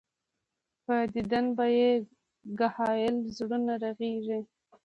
[0.85, 1.89] پۀ ديدن به ئې
[2.59, 4.39] ګهائل زړونه رغيږي